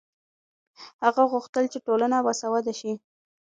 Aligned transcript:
هغه 1.03 1.23
غوښتل 1.31 1.65
چې 1.71 1.79
ټولنه 1.85 2.17
باسواده 2.25 2.73
شي. 2.79 2.91